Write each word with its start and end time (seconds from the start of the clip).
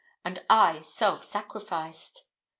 and 0.25 0.43
I 0.49 0.81
self 0.81 1.23
sacrificed! 1.23 2.25